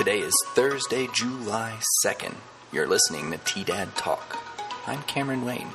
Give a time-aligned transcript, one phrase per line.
[0.00, 2.34] Today is Thursday, July 2nd.
[2.72, 4.38] You're listening to T Dad Talk.
[4.86, 5.68] I'm Cameron Wayne.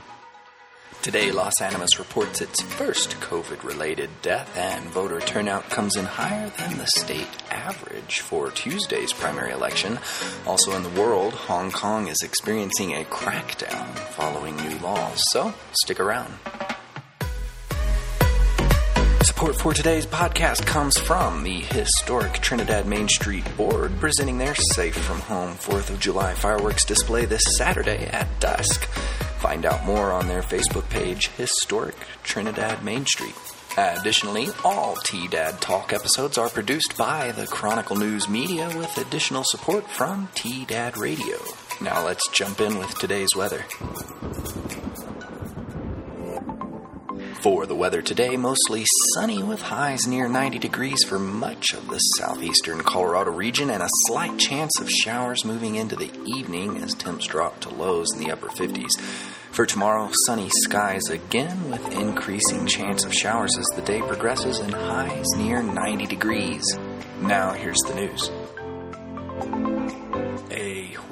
[1.04, 6.50] Today, Las Animas reports its first COVID related death, and voter turnout comes in higher
[6.58, 10.00] than the state average for Tuesday's primary election.
[10.48, 15.54] Also in the world, Hong Kong is experiencing a crackdown following new laws, so
[15.84, 16.34] stick around.
[19.26, 24.96] Support for today's podcast comes from the historic Trinidad Main Street Board, presenting their Safe
[24.96, 28.86] from Home 4th of July fireworks display this Saturday at dusk.
[29.40, 33.34] Find out more on their Facebook page, Historic Trinidad Main Street.
[33.76, 39.44] Additionally, all T Dad Talk episodes are produced by the Chronicle News Media with additional
[39.44, 41.38] support from T Dad Radio.
[41.82, 43.66] Now let's jump in with today's weather.
[47.46, 52.00] For the weather today, mostly sunny with highs near 90 degrees for much of the
[52.00, 57.28] southeastern Colorado region and a slight chance of showers moving into the evening as temps
[57.28, 59.00] drop to lows in the upper 50s.
[59.52, 64.74] For tomorrow, sunny skies again with increasing chance of showers as the day progresses and
[64.74, 66.64] highs near 90 degrees.
[67.22, 68.32] Now, here's the news.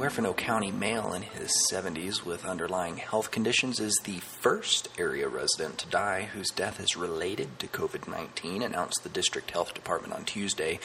[0.04, 5.78] Huerfano County male in his 70s with underlying health conditions is the first area resident
[5.78, 10.26] to die whose death is related to COVID 19, announced the district health department on
[10.26, 10.81] Tuesday.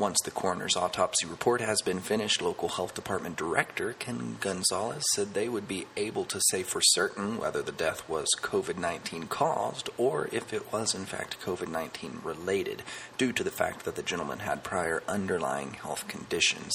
[0.00, 5.34] Once the coroner's autopsy report has been finished, local health department director Kim Gonzalez said
[5.34, 9.90] they would be able to say for certain whether the death was COVID 19 caused
[9.98, 12.82] or if it was in fact COVID 19 related,
[13.18, 16.72] due to the fact that the gentleman had prior underlying health conditions.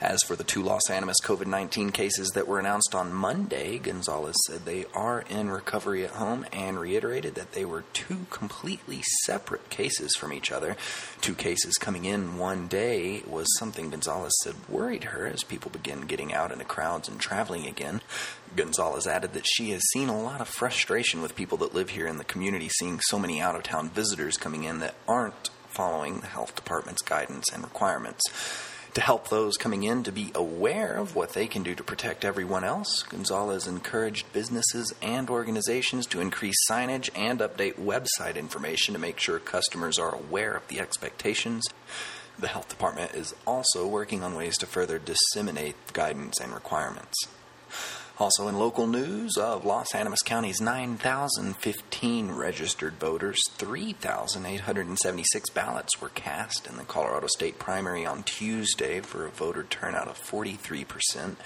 [0.00, 4.36] As for the two Las Animas COVID 19 cases that were announced on Monday, Gonzalez
[4.46, 9.68] said they are in recovery at home and reiterated that they were two completely separate
[9.68, 10.74] cases from each other.
[11.20, 16.02] Two cases coming in one day was something Gonzalez said worried her as people begin
[16.02, 18.00] getting out into crowds and traveling again.
[18.56, 22.06] Gonzalez added that she has seen a lot of frustration with people that live here
[22.06, 26.20] in the community seeing so many out of town visitors coming in that aren't following
[26.20, 28.22] the health department's guidance and requirements.
[28.94, 32.26] To help those coming in to be aware of what they can do to protect
[32.26, 39.00] everyone else, Gonzalez encouraged businesses and organizations to increase signage and update website information to
[39.00, 41.64] make sure customers are aware of the expectations.
[42.42, 47.16] The health department is also working on ways to further disseminate guidance and requirements.
[48.18, 56.66] Also, in local news of Las Animas County's 9,015 registered voters, 3,876 ballots were cast
[56.66, 61.36] in the Colorado State primary on Tuesday for a voter turnout of 43%.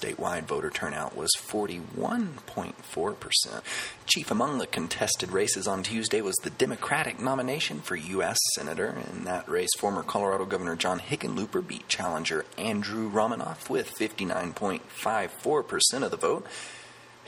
[0.00, 3.62] Statewide voter turnout was 41.4%.
[4.06, 8.36] Chief among the contested races on Tuesday was the Democratic nomination for U.S.
[8.54, 8.94] Senator.
[9.12, 16.10] In that race, former Colorado Governor John Hickenlooper beat challenger Andrew Romanoff with 59.54% of
[16.10, 16.46] the vote.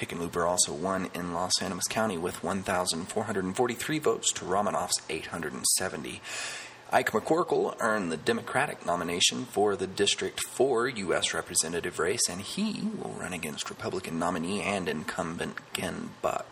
[0.01, 6.23] Hickenlooper also won in Las Animas County with 1,443 votes to Romanoff's 870.
[6.93, 11.33] Ike McCorkle earned the Democratic nomination for the District 4 U.S.
[11.33, 16.47] Representative race, and he will run against Republican nominee and incumbent Ken Buck.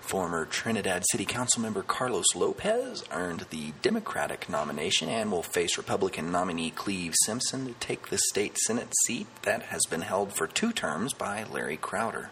[0.00, 6.30] Former Trinidad City Council member Carlos Lopez earned the Democratic nomination and will face Republican
[6.30, 10.70] nominee Cleave Simpson to take the state Senate seat that has been held for two
[10.70, 12.30] terms by Larry Crowder.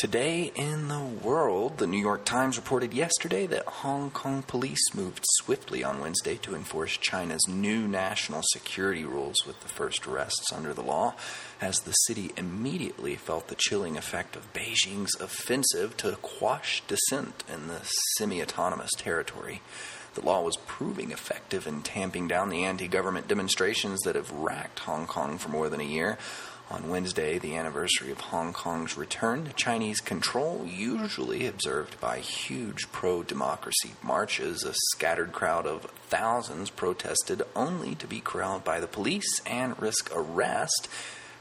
[0.00, 5.22] Today in the world, the New York Times reported yesterday that Hong Kong police moved
[5.32, 10.72] swiftly on Wednesday to enforce China's new national security rules with the first arrests under
[10.72, 11.16] the law,
[11.60, 17.66] as the city immediately felt the chilling effect of Beijing's offensive to quash dissent in
[17.66, 17.82] the
[18.16, 19.60] semi autonomous territory.
[20.14, 24.80] The law was proving effective in tamping down the anti government demonstrations that have racked
[24.80, 26.16] Hong Kong for more than a year.
[26.70, 32.92] On Wednesday, the anniversary of Hong Kong's return to Chinese control, usually observed by huge
[32.92, 38.86] pro democracy marches, a scattered crowd of thousands protested only to be corralled by the
[38.86, 40.88] police and risk arrest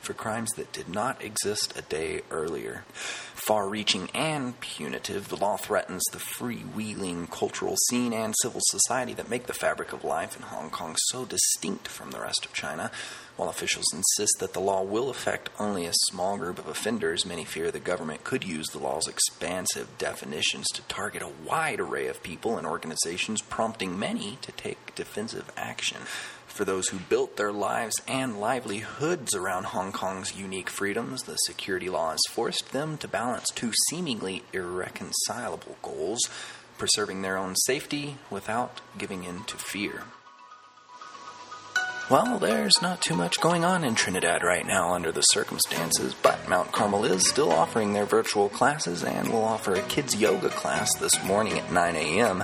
[0.01, 2.83] for crimes that did not exist a day earlier.
[3.33, 9.29] Far reaching and punitive, the law threatens the freewheeling cultural scene and civil society that
[9.29, 12.91] make the fabric of life in Hong Kong so distinct from the rest of China.
[13.37, 17.45] While officials insist that the law will affect only a small group of offenders, many
[17.45, 22.21] fear the government could use the law's expansive definitions to target a wide array of
[22.21, 26.01] people and organizations, prompting many to take defensive action
[26.51, 31.89] for those who built their lives and livelihoods around Hong Kong's unique freedoms, the security
[31.89, 36.19] law has forced them to balance two seemingly irreconcilable goals
[36.77, 40.03] preserving their own safety without giving in to fear.
[42.09, 46.49] Well, there's not too much going on in Trinidad right now under the circumstances, but
[46.49, 50.89] Mount Carmel is still offering their virtual classes and will offer a kids yoga class
[50.97, 52.43] this morning at 9 a.m.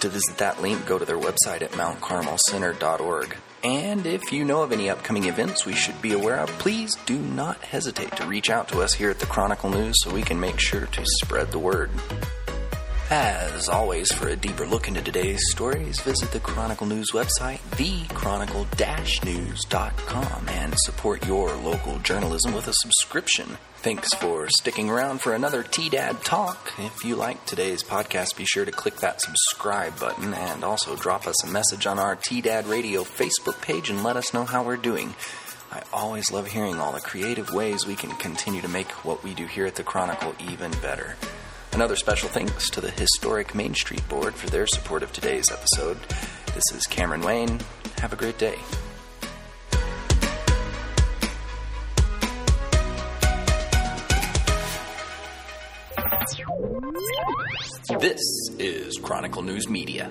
[0.00, 3.36] To visit that link, go to their website at mountcarmelcenter.org.
[3.64, 7.18] And if you know of any upcoming events we should be aware of, please do
[7.18, 10.38] not hesitate to reach out to us here at the Chronicle News so we can
[10.38, 11.90] make sure to spread the word.
[13.08, 20.48] As always, for a deeper look into today's stories, visit the Chronicle News website, thechronicle-news.com,
[20.48, 23.58] and support your local journalism with a subscription.
[23.76, 26.72] Thanks for sticking around for another T-Dad Talk.
[26.78, 31.28] If you like today's podcast, be sure to click that subscribe button and also drop
[31.28, 34.76] us a message on our T-Dad Radio Facebook page and let us know how we're
[34.76, 35.14] doing.
[35.70, 39.32] I always love hearing all the creative ways we can continue to make what we
[39.32, 41.14] do here at the Chronicle even better.
[41.76, 45.98] Another special thanks to the historic Main Street Board for their support of today's episode.
[46.54, 47.60] This is Cameron Wayne.
[47.98, 48.56] Have a great day.
[58.00, 58.22] This
[58.58, 60.10] is Chronicle News Media.